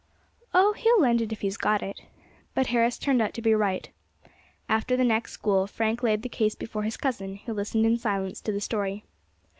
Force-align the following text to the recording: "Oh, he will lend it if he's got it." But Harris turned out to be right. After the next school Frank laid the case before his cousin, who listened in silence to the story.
"Oh, 0.51 0.73
he 0.73 0.91
will 0.91 1.01
lend 1.01 1.21
it 1.21 1.31
if 1.31 1.41
he's 1.41 1.57
got 1.57 1.83
it." 1.83 2.01
But 2.55 2.65
Harris 2.73 2.97
turned 2.97 3.21
out 3.21 3.35
to 3.35 3.41
be 3.43 3.53
right. 3.53 3.87
After 4.67 4.97
the 4.97 5.03
next 5.03 5.31
school 5.33 5.67
Frank 5.67 6.01
laid 6.01 6.23
the 6.23 6.27
case 6.27 6.55
before 6.55 6.81
his 6.81 6.97
cousin, 6.97 7.35
who 7.45 7.53
listened 7.53 7.85
in 7.85 7.99
silence 7.99 8.41
to 8.41 8.51
the 8.51 8.61
story. 8.61 9.03